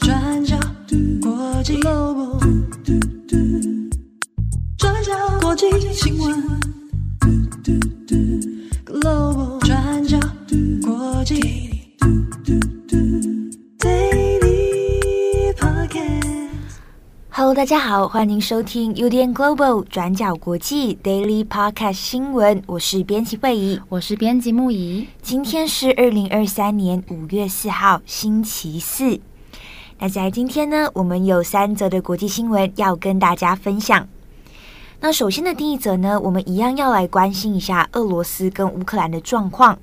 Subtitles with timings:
[0.00, 0.58] 转角
[1.20, 2.40] 国际 Global，
[4.76, 6.34] 转角国际新闻
[17.52, 22.62] Hello，大家好，欢迎收听 UDN Global 转角国际 Daily Podcast 新闻。
[22.64, 25.06] 我是编辑慧仪，我是编辑木仪。
[25.20, 29.20] 今天是二零二三年五月四号，星期四。
[29.98, 34.08] 那在今天呢，我们有三则的国际新闻要跟大家分享。
[35.00, 39.78] 那首先的第一则呢，我们一样要来关心一下俄罗斯跟乌克兰的状况。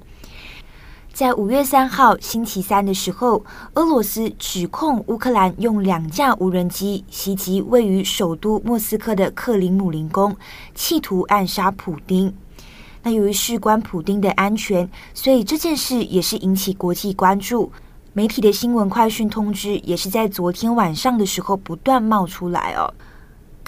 [1.20, 10.34] 在五月三号星期三的时候，俄罗斯指控乌克兰用两架无人机袭击位于首都莫斯科的克林姆林宫，
[10.74, 12.34] 企图暗杀普丁。
[13.04, 17.70] 那由于事关普丁的安全，所以这件事也是引起国际关注。
[18.14, 22.94] 媒体的新闻快讯通知也是在昨天晚上的时候不断冒出来哦。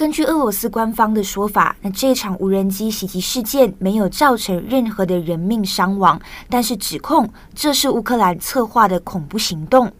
[0.02, 9.92] 根据俄罗斯官方的说法，那这场无人机袭击事件没有造成任何的人命伤亡，但是指控这是乌克兰策划的恐怖行动。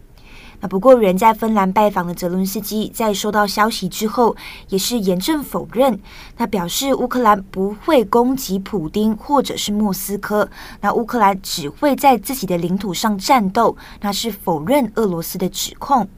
[0.58, 4.34] 那不过，人在芬兰拜访的泽伦斯基在收到消息之后，
[4.70, 5.96] 也是严正否认。
[6.36, 16.08] 他表示，乌克兰不会攻击普丁或者是莫斯科，那乌克兰只会在自己的领土上战斗，那是否认俄罗斯的指控。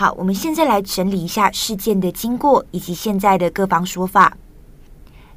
[0.00, 4.34] 好，我们现在来整理一下事件的经过以及现在的各方说法。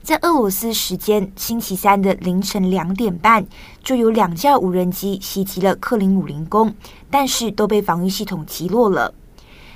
[0.01, 3.45] 在俄罗斯时间星期三的凌晨两点半，
[3.83, 6.73] 就有两架无人机袭击了克林姆林宫，
[7.11, 9.13] 但是都被防御系统击落了。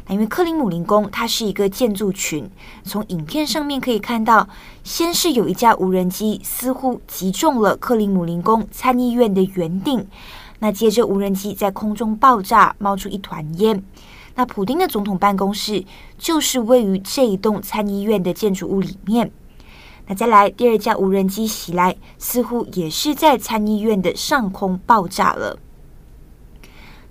[0.05, 2.49] 那因为克林姆林宫它是一个建筑群，
[2.85, 4.47] 从影片上面可以看到，
[4.85, 10.07] 先是有一架无人机似乎击中了克林姆林宫参议院的圆顶，
[10.59, 13.83] 那接着无人机在空中爆炸，冒出一团烟。
[14.38, 15.83] 那普丁的总统办公室
[16.16, 19.31] 就是位于这一栋参议院的建筑物里面。
[20.06, 25.57] 那再来第二架无人机袭来，似乎也是在参议院的上空爆炸了。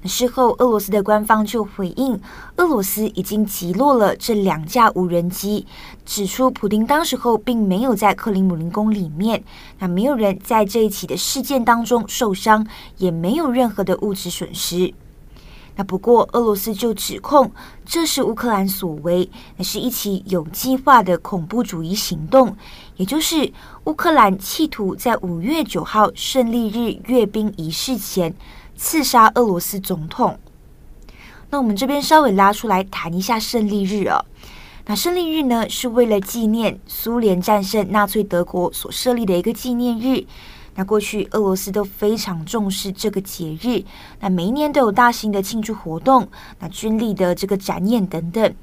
[0.02, 2.20] 那事后，俄罗斯的官方就回应，
[2.58, 5.66] 俄罗斯已经击落了这两架无人机，
[6.04, 9.42] 指出普丁当时候并没有在克林姆林宫里面，
[9.80, 12.64] 那没有人在这一起的事件当中受伤，
[12.98, 14.94] 也没有任何的物质损失。
[15.78, 17.52] 那不过，俄罗斯就指控
[17.84, 19.28] 这是乌克兰所为，
[19.58, 22.56] 那是一起有计划的恐怖主义行动，
[22.96, 23.52] 也就是
[23.84, 28.34] 乌克兰企图在五月九号胜利日阅兵仪式前
[28.74, 30.38] 刺杀俄罗斯总统。
[31.50, 34.24] 那我们这边稍微拉出来谈一下胜利日哦。
[34.86, 40.24] 那胜利日呢，是为了纪念苏联战胜纳粹德国所设立的一个纪念日。
[40.76, 43.82] 那过去俄罗斯都非常重视这个节日，
[44.20, 46.28] 那每一年都有大型的庆祝活动，
[46.60, 48.54] 那军力的这个展演等等。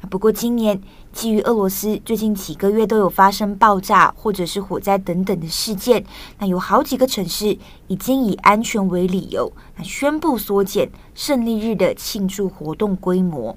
[0.00, 0.78] 那不过今年
[1.10, 6.04] 基于俄罗斯最近几个月都有发生爆炸或者是火灾等等的事件，
[6.38, 13.56] 那有好几个城市已经以安全为理由，那宣布缩减胜利日的庆祝活动规模。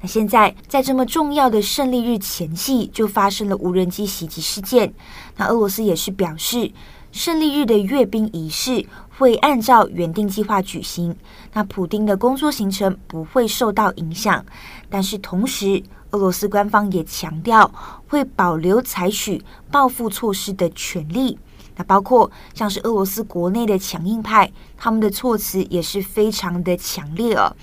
[0.00, 4.92] 那现在在这么重要的胜利日前夕，就发生了无人机袭击事件。
[5.36, 6.72] 那俄罗斯也是表示，
[7.12, 8.86] 胜利日的阅兵仪式
[9.18, 11.14] 会按照原定计划举行。
[11.52, 14.44] 那普丁的工作行程不会受到影响。
[14.88, 17.70] 但是同时，俄罗斯官方也强调
[18.08, 21.38] 会保留采取报复措施的权利。
[21.76, 27.54] 那包括像是俄罗斯国内的强硬派，他们的措辞也是非常的强烈哦。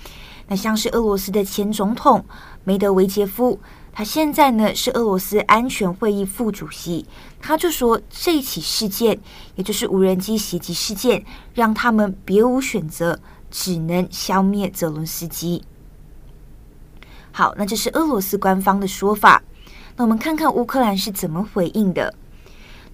[0.48, 2.24] 那像是俄罗斯的前总统
[2.64, 3.60] 梅德韦杰夫，
[3.92, 7.06] 他现在呢是俄罗斯安全会议副主席，
[7.40, 9.20] 他就说这起事件，
[9.56, 13.20] 也就是无人机袭击事件，让他们别无选择，
[13.50, 15.62] 只能消灭泽伦斯基。
[17.30, 19.42] 好，那这是俄罗斯官方的说法。
[19.96, 22.14] 那我们看看乌克兰是怎么回应的。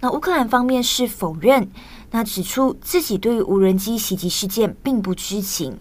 [0.01, 1.71] 那乌克兰方面是否认，
[2.11, 5.79] 那指出自己对于无人机袭击事件并不知情。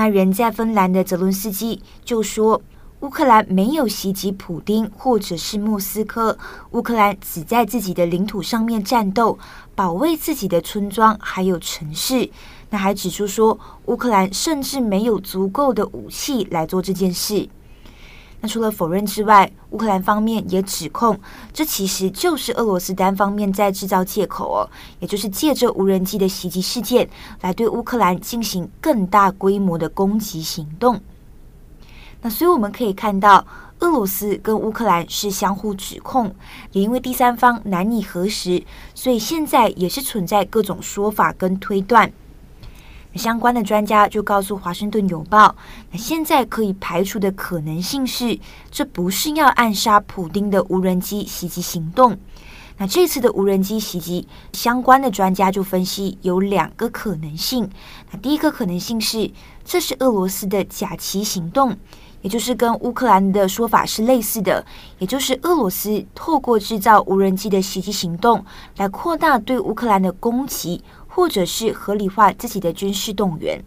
[0.00, 2.62] 那人在芬兰的泽伦斯基就说，
[3.00, 6.38] 乌克兰没有袭击普丁或者是莫斯科，
[6.70, 9.38] 乌克兰只在自己的领土上面战斗，
[9.74, 12.30] 保卫自己的村庄还有城市。
[12.70, 17.46] 那还指出说，乌克兰甚至没有足够的武器来做这件事。
[18.40, 21.18] 那除了否认之外，乌克兰方面也指控，
[21.52, 27.08] 这其实就是俄罗斯单方面在制造借口哦，也就是借着无人机的袭击事件
[27.42, 30.98] 来对乌克兰进行更大规模的攻击行动。
[32.22, 33.46] 那所以我们可以看到，
[33.80, 36.34] 俄罗斯跟乌克兰是相互指控，
[36.72, 38.62] 也因为第三方难以核实，
[38.94, 42.10] 所以现在也是存在各种说法跟推断。
[43.18, 45.48] 相关的专家就告诉《华盛顿邮报》，
[45.90, 48.38] 那现在可以排除的可能性是，
[48.70, 52.16] 这不是要暗杀普丁的无人机袭击行动。
[52.78, 57.68] 那这次的无人机袭击，相关的专家就分析有两个可能性。
[58.10, 59.30] 那第一个可能性是，
[59.62, 61.76] 这是俄罗斯的假旗行动，
[62.22, 64.64] 也就是跟乌克兰的说法是类似的，
[64.98, 68.42] 也就是俄罗斯透过制造无人机的袭击行动，
[68.78, 73.62] 来扩大对乌克兰的攻击，或者是合理化自己的军事动员。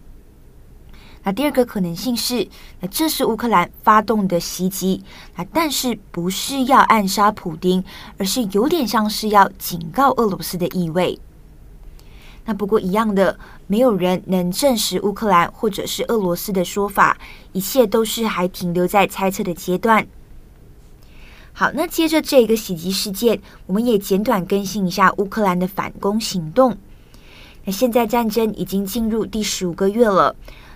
[1.25, 2.48] 那第二个可能性是，
[2.80, 5.04] 那这是乌克兰发动的袭击，
[5.36, 7.84] 那但是不是要暗杀普丁，
[8.18, 11.19] 而是有点像是要警告俄罗斯的意味。
[12.45, 17.18] 那不过一样的，没有人能证实乌克兰或者是俄罗斯的说法，
[17.54, 20.06] 一切都是还停留在猜测的阶段。
[21.54, 26.78] 好，那接着这个袭击事件，我们也简短更新一下乌克兰的反攻行动。
[27.65, 30.36] 那现在战争已经进入第十五个月了。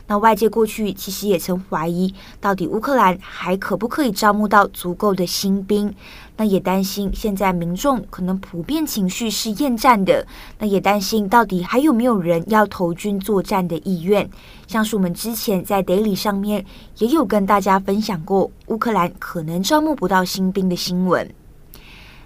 [0.09, 5.93] 那外界过去其实也曾怀疑，到底乌克兰还可不可以招募到足够的新兵？
[6.37, 10.25] 那也担心现在民众可能普遍情绪是厌战的。
[10.59, 14.29] 那也担心到底还有没有人要投军作战的意愿？
[14.65, 16.65] 像是我们之前在 Daily 上面
[16.99, 21.29] 也有跟大家分享过，乌克兰可能招募不到新兵的新闻。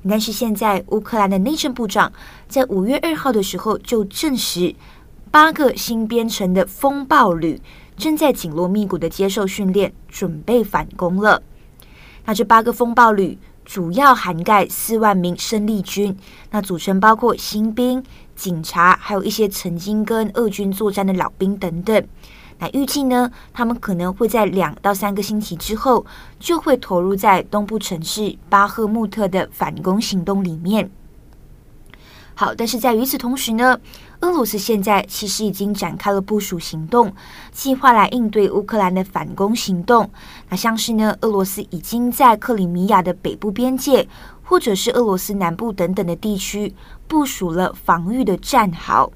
[0.07, 2.11] 但是现在乌克兰的内政部长
[2.47, 4.75] 在五月二号的时候就证实。
[5.29, 7.61] 八个新编成的风暴旅
[7.95, 11.41] 正在紧锣密鼓的接受训练，准备反攻了。
[12.25, 16.17] 那这八个风暴旅主要涵盖四万名生力军，
[16.49, 18.03] 那组成包括新兵、
[18.35, 22.05] 警察，还有一些曾经跟俄军作战的老兵等等。
[22.61, 26.05] 那预计呢，他们可能会在两到三个星期之后，
[26.39, 30.91] 就会投入在东部城市巴赫穆特的反攻行动里面。
[32.35, 33.79] 好，但是在与此同时呢，
[34.19, 37.11] 俄罗斯现在其实已经展开了部署行动，
[37.51, 40.07] 计划来应对乌克兰的反攻行动。
[40.49, 44.07] 那像是呢，俄罗斯已经在克里米亚的北部边界，
[44.43, 46.73] 或者是俄罗斯南部等等的地区
[47.07, 49.11] 部署了防御的战壕。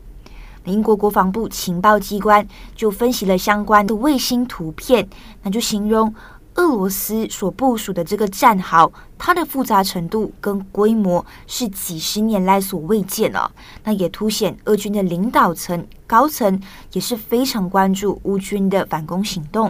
[0.65, 5.07] 英国国防部情报机关就分析了相关的卫星图片，
[5.43, 6.13] 那就形容。
[6.57, 13.51] 俄罗斯所部署的这个战壕，它的复杂程度跟规模是几十年来所未见了。
[13.83, 16.57] 那也凸显俄军的领导层高层
[16.93, 19.69] 也是非常关注乌军的反攻行动。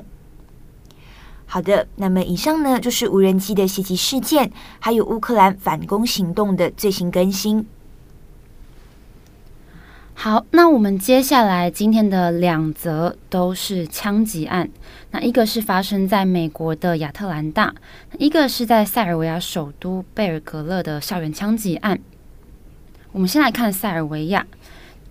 [1.47, 7.65] 好的，那么以上呢就是无人机的袭击事件，还有乌克兰反攻行动的最新更新。
[10.17, 14.67] 好，那我们接下来今天的两则都是枪击案。
[15.11, 17.75] 那一个是发生在美国的亚特兰大，
[18.17, 21.99] 一个是在塞尔维亚首都贝尔格勒的校园枪击案。
[23.11, 24.47] 我们先来看塞尔维亚，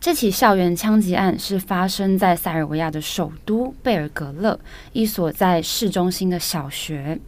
[0.01, 4.59] 这起校园枪击案是发生在塞尔维亚的首都贝尔格勒
[4.95, 7.21] 一所在市中心的小学。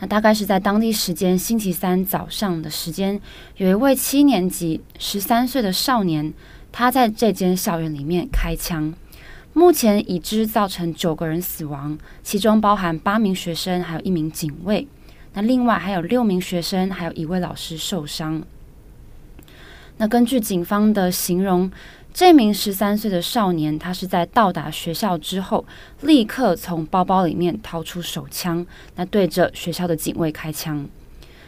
[0.00, 3.18] 那大概是在当地时间星期三早上的时间，
[3.56, 6.34] 有一位七年级十三岁的少年。
[6.76, 8.92] 他在这间校园里面开枪，
[9.52, 14.88] 目前已知造成九个人死亡，其中包含八名学生，还有一名警卫。
[15.34, 18.42] 那另外还有六名学生，还有一位老师受伤。
[19.98, 21.70] 那根据警方的形容，
[22.12, 25.64] 这名十三岁的少年，他是在到达学校之后，
[26.00, 28.66] 立刻从包包里面掏出手枪，
[28.96, 30.88] 那对着学校的警卫开枪。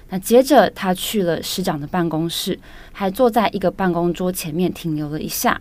[0.09, 2.57] 那接着，他去了师长的办公室，
[2.93, 5.61] 还坐在一个办公桌前面停留了一下。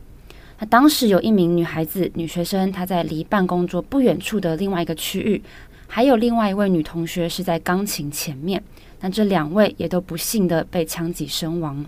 [0.59, 5.41] 那当时有一名女孩子、女学生，她在离办公桌不远处的另外一个区域，
[5.87, 8.63] 还有另外一位女同学是在钢琴前面。
[9.01, 11.83] 那这两位也都不幸的被枪击身亡。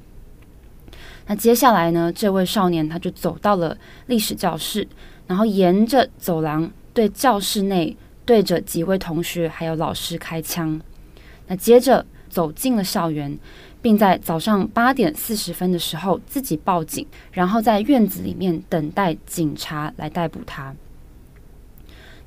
[1.28, 4.88] 那接下来呢，这位少年他就走到了历史教室，
[5.28, 7.96] 然后沿着走廊对教室内
[8.26, 10.82] 对着几位同学还有老师开枪。
[11.46, 12.04] 那接着。
[12.38, 13.36] 走进了校园，
[13.82, 20.76] 并在早上八点四十分的时候自己报警，然后在院子里面等待警察来逮捕他。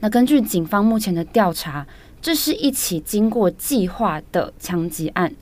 [0.01, 1.87] 那根据警方目前的调查，
[2.21, 5.33] 这是一起经过计划的枪击案。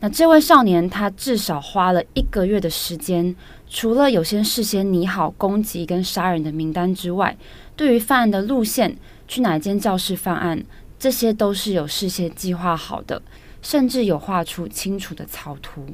[0.00, 3.34] 那这位少年他至少花了一个月的时间，
[3.66, 7.34] 除了有些事先拟好攻击跟杀人的名单之外，
[7.74, 8.94] 对于犯案的路线、
[9.26, 10.62] 去哪间教室犯案，
[10.98, 13.22] 这些都是有事先计划好的。
[13.62, 15.86] 甚至有画出清楚的草图。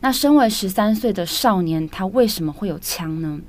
[0.00, 3.40] 那身为十三岁的少年，他为什么会有枪呢？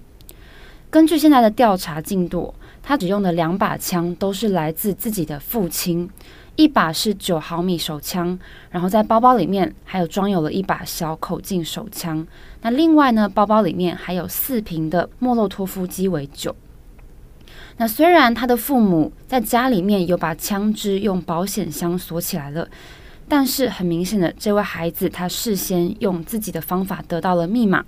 [0.90, 6.10] 根据现在的调查进度，他只用的两把枪都是来自自己的父亲，
[6.56, 8.40] 一把是九毫米手枪，
[8.72, 12.26] 然后在包包里面还有装有了一把小口径手枪。
[12.62, 16.56] 那另外呢，包包里面还有四瓶的莫洛托夫鸡尾酒。
[17.78, 22.68] 那虽然他的父母在家里面有把枪支用保险箱锁起来了，
[23.28, 27.86] 但是很明显的，这位孩子他事先用自己的方法得到了密码。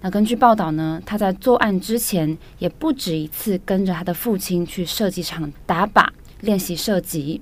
[0.00, 6.06] 那根据报道呢，他在作案之前也不止一次跟着他的父亲去射击场打靶
[6.42, 7.40] 练习射击。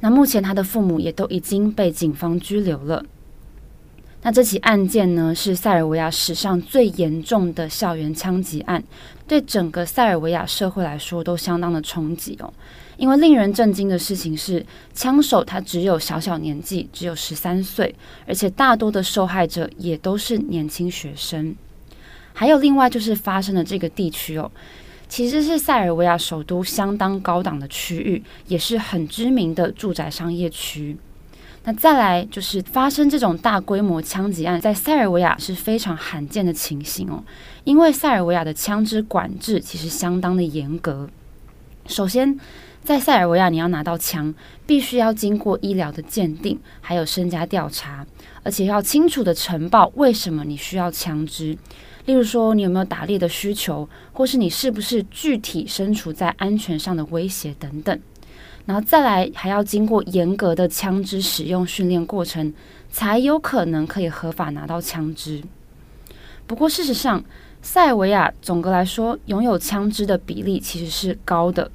[0.00, 3.04] 那目前他的父母也都已经被警方拘留了。
[4.24, 8.82] 那这起案件呢，是塞尔维亚史上最严重的校园枪击案，
[9.28, 12.50] 对整个塞尔维亚社会来说都相当的冲击哦。
[12.96, 14.64] 因为令人震惊的事情是，
[14.94, 17.94] 枪手他只有小小年纪，只有十三岁，
[18.26, 21.54] 而且大多的受害者也都是年轻学生。
[22.32, 24.50] 还有另外就是发生的这个地区哦，
[25.06, 30.96] 其实是塞尔维亚首都相当高档的区域，也是很知名的住宅商业区。
[31.66, 37.24] 那再来就是发生这种大规模枪击案，在塞尔维亚是非常罕见的情形哦，
[37.64, 41.08] 因为塞尔维亚的枪支管制其实相当的严格。
[41.86, 42.38] 首先，
[42.82, 44.34] 在塞尔维亚你要拿到枪，
[44.66, 48.06] 必须要经过医疗的鉴定，还有身家调查，
[48.42, 51.56] 而且要清楚的呈报为什么你需要枪支，
[52.04, 57.98] 例如说你有没有打猎的需求，或是你是不是具体身处在安全上的威胁等等。
[58.66, 62.52] 然后再来，还要经过严格的枪支使用训练过程，
[62.90, 65.42] 才有可能可以合法拿到枪支。
[66.46, 67.22] 不过，事实上，
[67.60, 71.70] 塞尔维亚总的来说拥有枪支的比例其实是高的。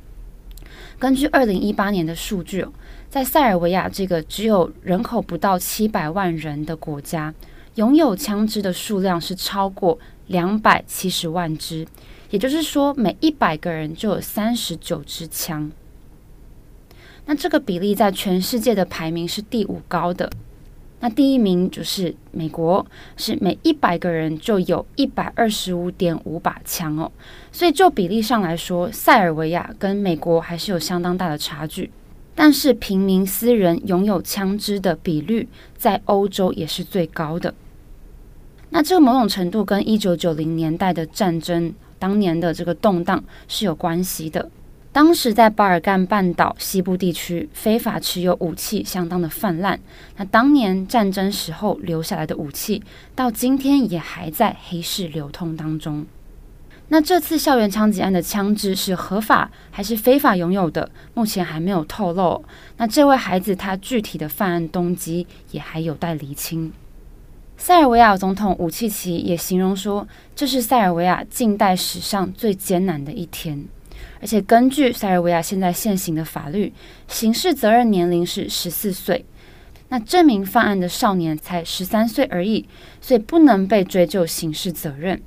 [0.97, 2.65] 根据二零一八年的数据，
[3.09, 7.33] 在塞尔维亚这个只有人口不到七百万人的国家，
[7.75, 11.87] 拥有枪支的数量是超过两百七十万支，
[12.31, 15.71] 也就是说，每一百个人就有三十九支枪。
[17.29, 20.27] 那这个比例在全世界的排名是第五高的，
[20.99, 22.83] 那第一名就是美国，
[23.17, 27.11] 是每一百个人就有一百二十五点五把枪哦，
[27.51, 31.91] 所以就比例上来说，塞尔维亚跟美国还是有相当大的差距。
[32.33, 37.53] 但是平民私人拥有枪支的比率在欧洲也是最高的。
[38.71, 44.49] 那这个某种程度跟一九九零年代的战争当年的这个动荡是有关系的。
[44.91, 49.79] 当时在巴尔干半岛西部地区，非法持有武器相当的泛滥。
[50.17, 52.81] 那当年战争时候留下来的武器，
[53.13, 56.05] 到今天也还在黑市流通当中。
[56.87, 60.89] 那这次校园枪击案的枪支是合法还是非法拥有的？
[61.13, 62.43] 目前还没有透露。
[62.77, 66.73] 那这位孩子他具体的犯案动机也还有待厘清。
[67.57, 73.65] 塞尔维亚总统武契奇也形容说，这是塞尔维亚近代史上最艰难的一天。
[74.21, 76.73] 而且根据塞尔维亚现在现行的法律，
[77.07, 79.25] 刑事责任年龄是十四岁，
[79.87, 82.67] 那证明犯案的少年才十三岁而已，
[82.99, 85.21] 所以不能被追究刑事责任。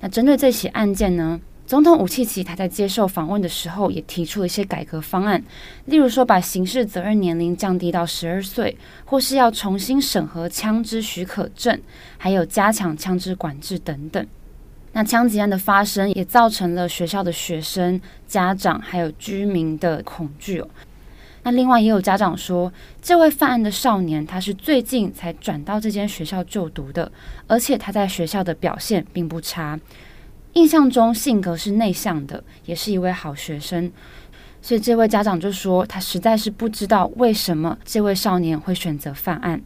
[0.00, 5.42] 那针对这起案件呢，总统武契奇他在接受访问的时候也提出了一些改革方案，
[5.84, 11.80] 例如说把刑事责任年龄降低到十二岁，或是要重新审核枪支许可证，
[12.18, 14.26] 还有加强枪支管制等等。
[14.92, 20.68] 那枪击案的发生也造成了学校的学生、家长还有居民的恐惧哦。
[21.42, 22.70] 那另外也有家长说，
[23.00, 27.10] 这位犯案的少年他是最近才转到这间学校就读的，
[27.46, 29.78] 而且他在学校的表现并不差，
[30.52, 33.90] 印象中性格是内向的，也是一位好学生。
[34.60, 39.62] 所以这位家长就说，他实在是不知道为什么这位少年会选择犯案。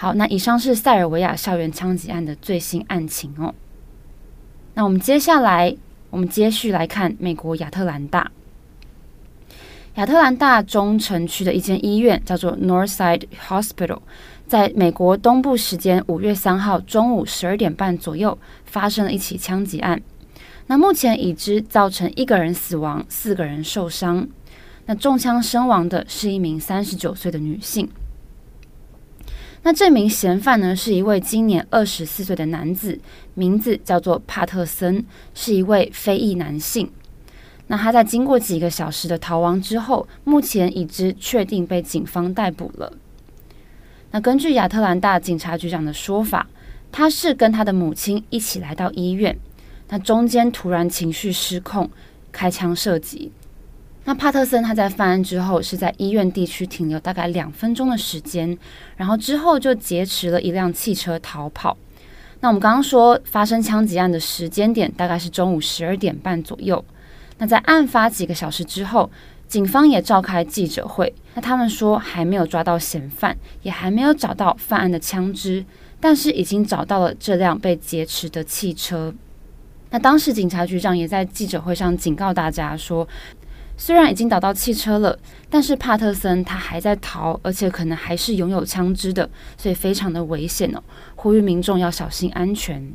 [0.00, 3.52] 好，那以上是塞尔维亚校园枪击案的最新案情哦。
[4.74, 5.76] 那我们接下来，
[6.10, 8.30] 我们接续来看美国亚特兰大。
[9.96, 13.98] 亚特兰大中城区的一间医院叫做 Northside Hospital，
[14.46, 20.00] 在美国东部时间五月三号中午十二点半左右发生了一起枪击案。
[20.68, 24.28] 那目前已知造成一个人死亡，四个人受伤。
[24.86, 27.88] 那中枪身亡的是一名三十九岁的女性。
[29.62, 32.98] 那这名嫌犯呢，是一位今年二十四岁的男子，
[33.34, 36.90] 名字叫做帕特森，是一位非裔男性。
[37.66, 42.92] 那他在经过几个小时的逃亡之后，目前已知确定被警方逮捕了。
[44.10, 46.46] 那根据亚特兰大警察局长的说法，
[46.90, 49.36] 他是跟他的母亲一起来到医院，
[49.88, 51.90] 那中间突然情绪失控，
[52.32, 53.30] 开枪射击。
[54.08, 58.56] 那帕特森他在犯案之后是在医院地区停留大概两分钟的时间，
[58.96, 61.76] 然后之后就劫持了一辆汽车逃跑。
[62.40, 66.82] 那我们刚刚说发生枪击案的时间点大概是中午十二点半左右。
[67.36, 69.10] 那在案发几个小时之后，
[69.46, 75.62] 警方也召开记者会，那他们说还没有抓到嫌犯，也还没有找到犯案的枪支，
[76.00, 79.12] 但是已经找到了这辆被劫持的汽车。
[79.90, 83.08] 那当时警察局长也在记者会上警告大家说，
[83.80, 85.16] 虽然已经找到汽车了，
[85.48, 90.82] 但是帕特森他还在逃，而且可能还是拥有枪支的，所以非常的危险哦，
[91.14, 92.92] 呼吁民众要小心安全。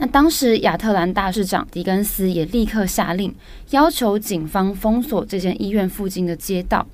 [0.00, 3.34] 那当时亚特兰大市长狄更斯也立刻下令，
[3.70, 6.86] 要求警方封锁这间医院附近的街道。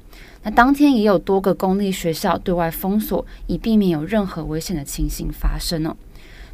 [0.45, 5.95] 那当天也有多个公立学校对外封锁，以避免有任何危险的情形发生哦。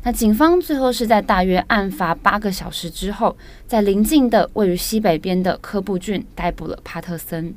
[0.02, 7.54] 那警方最后是在大约案发八个小时之后，在邻近的位于西北边的科布郡逮捕了帕特森。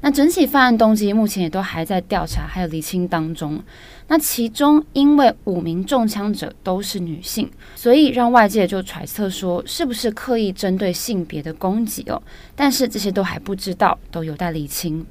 [0.00, 3.60] 那整起犯案动机目前也都还在调查还有厘清当中。
[4.06, 12.22] 那其中因为五名中枪者都是女性，所以让外界就揣测说是不是刻意针对性别的攻击哦？
[12.54, 15.04] 但是这些都还不知道，都有待厘清。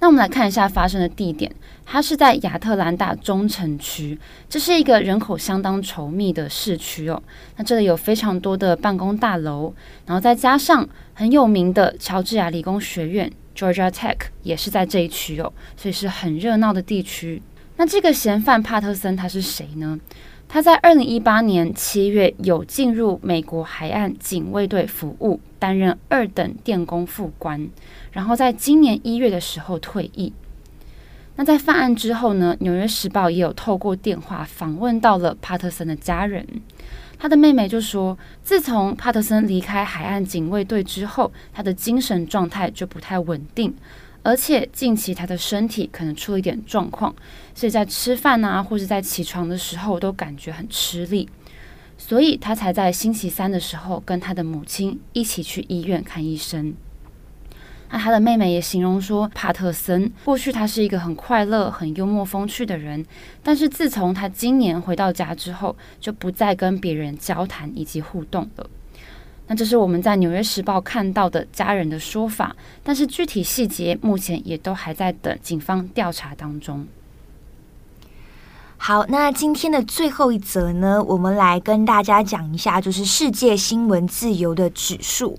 [0.00, 1.52] 那我们来看一下发生的地点，
[1.84, 4.16] 它是在亚特兰大中城区，
[4.48, 7.20] 这是一个人口相当稠密的市区哦。
[7.56, 9.74] 那这里有非常多的办公大楼，
[10.06, 17.42] 然后再加上很有名的乔治亚理工学院 （Georgia Tech） 也是在这一区哦，所以是很热闹的地区。
[17.76, 19.98] 那这个嫌犯帕特森他是谁呢？
[20.50, 27.68] 他在二零一八年七月有进入美国海岸警卫队服务，担任二等电工副官。
[28.18, 30.32] 然后在今年一月的时候退役。
[31.36, 36.44] 那在犯案之后呢，《纽约时报》也有透过电话访问到了帕特森的家人。
[37.16, 43.72] 他的妹妹就说，自从帕特森离开海岸警卫队之后，他的精神状态就不太稳定，
[44.24, 47.14] 而且近期他的身体可能出了一点状况，
[47.54, 51.28] 所以在吃饭啊，或者在起床的时候都感觉很吃力，
[51.96, 56.74] 所以他才在星期三的时候跟他的母亲一起去医院看医生。
[57.90, 63.04] 那他的妹妹也形容说，帕特森过去他是一个很快乐、很幽默风趣的人，
[63.42, 68.68] 但是自从他今年回到家之后，就不再跟别人交谈以及互动了。
[69.46, 76.86] 那这是我们在《纽约时报》看到的家人的说法，但是具体细节目前也都还在等警方调查当中。
[78.76, 85.38] 好，那今天的最后一则呢，我们来跟大家讲一下，就是世界新闻自由的指数。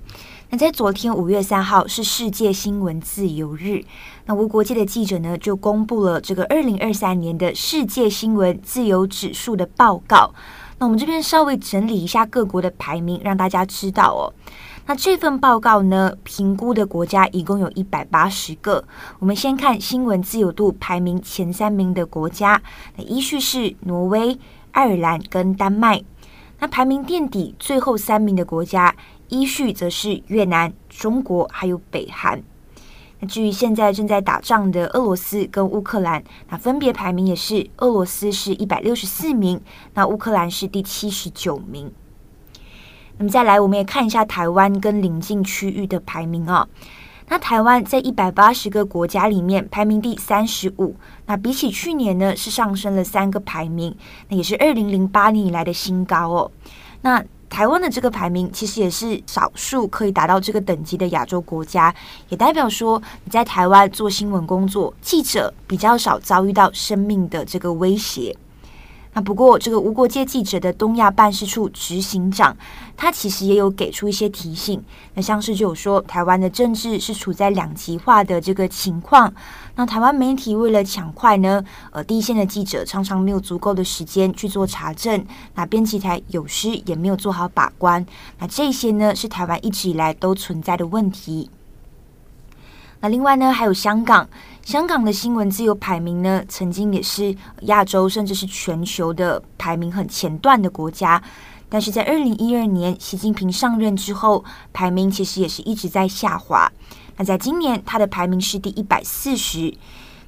[0.51, 3.83] 那在昨天五月三号是世界新闻自由日，
[4.25, 10.33] 那无国界的记者呢就公布了这个二零二三年的世界新闻自由指数的报告。
[10.79, 14.33] 那我们这边稍微整理一下各国的排名，让大家知道哦。
[14.87, 18.83] 那这份报告呢，评估的国家一共有一百八十个。
[19.19, 22.59] 我们先看新闻自由度排名前三名的国家，
[22.95, 24.35] 那依序是挪威、
[24.71, 26.01] 爱尔兰跟丹麦。
[26.61, 28.95] 那排名垫底最后三名的国家。
[29.29, 32.43] 依序则是越南、中国还有北韩。
[33.21, 39.59] 那至于现在正在打仗的俄罗斯跟乌克兰，那分别排名也是俄罗斯是一百六十四名，
[39.93, 41.91] 那乌克兰是第七十九名。
[43.17, 46.67] 那么再来，我们也看一下台湾跟邻近区域的排名啊。
[47.27, 53.93] 那台湾在一百八十个国家里面排名第三十五，那比起去年呢是上升了三个排名，
[54.29, 56.51] 那也是二零零八年以来的新高哦。
[57.01, 61.93] 那台湾的这个排名其实也是少数可以达到这个等级的亚洲国家，
[62.29, 68.35] 也代表说你在台湾做新闻工作，记者比较少遭遇到生命的这个威胁。
[69.19, 72.55] 不过，这个无国界记者的东亚办事处执行长，
[72.95, 74.83] 他其实也有给出一些提醒。
[75.13, 79.33] 那像是就有说，台湾的政治是处在两极化的这个情况。
[79.75, 85.25] 那台湾媒体为了抢快呢，呃，第一线的记者常常没有足够的时间去做查证。
[85.55, 88.05] 那编辑台有时也没有做好把关。
[88.39, 91.49] 那这些呢，是台湾一直以来都存在的问题。
[93.01, 94.27] 那另外呢，还有香港，
[94.69, 101.19] 香港的新闻自由排名呢，曾经也是亚洲甚至是全球的排名很前段的国家，
[101.67, 106.71] 但是在二零一二年习近平上任之后，排名其实也是一直在下滑。
[107.17, 109.73] 那在今年，它的排名是第一百四十。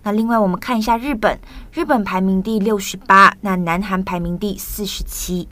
[0.01, 1.39] 那另外我们看一下日本，
[1.71, 5.47] 日本排名第六十八，那南韩排名第四十七。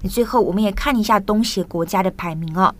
[0.00, 2.74] 那最后我们也看一下东协国家的排名哦。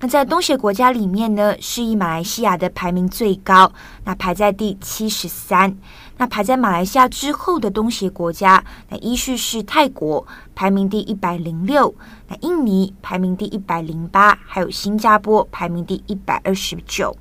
[0.00, 3.72] 那在东协国家里面呢，是以马来西亚的排名最高，
[4.04, 5.76] 那排在第七十三。
[6.16, 11.92] 那排在马来西亚之后的东协国家，那依序是泰国排名第一百零六，
[12.28, 17.16] 那印尼排名第一百零八，还有新加坡排名第一百二十九。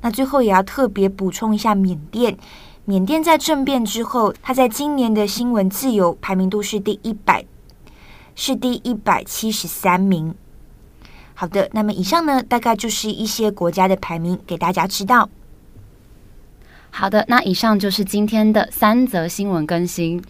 [0.00, 2.36] 那最后也要特别补充一下缅甸，
[2.84, 7.44] 缅甸在政变之后，它在今年的新闻自由排名度是第一百，
[8.34, 10.34] 是第一百七十三名。
[11.42, 15.28] 好的，那么以上呢，大概就是一些国家的排名给大家知道。
[16.90, 20.22] 好的，那以上就是今天的三则新闻更新。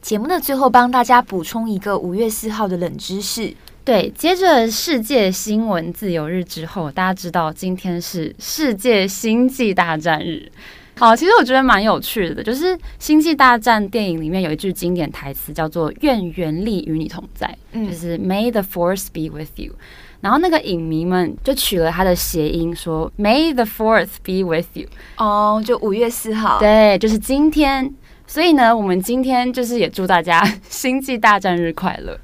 [0.00, 3.52] 节目的最后，帮大家补充一个五月四号的冷知识。
[3.84, 10.52] 对，接着世界新闻自由日之后，大家知道今天是世界星际大战日。
[10.96, 19.72] 好，其实我觉得蛮有趣的，就是《星际大战》电影里面有一句经典台词，叫做“愿原力与你同在”，嗯，就是 “May the Force be with you”。
[20.20, 24.86] 然后那个影迷们就取了他的谐音，说 “May the Fourth be with you”。
[25.16, 27.94] 哦，就五月四号，对，就是今天。
[28.26, 32.16] 所以呢，我们今天就是也祝大家 星际大战日快乐。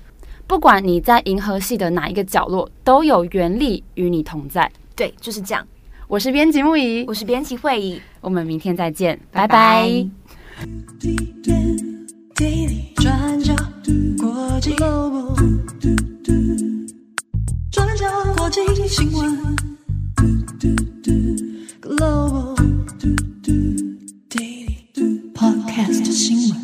[0.46, 4.70] 不管你在银河系的哪一个角落，都有原力与你同在。
[4.94, 5.66] 对，就是这样。
[6.06, 10.06] 我是编辑木仪，我是编辑慧仪，我们明天再见，拜拜。
[10.60, 10.68] 拜
[14.70, 15.25] 拜。
[18.56, 19.54] 新闻
[21.02, 22.56] doo，Global，
[22.98, 23.52] 嘟嘟嘟
[24.30, 26.56] ，Daily，Podcast 新闻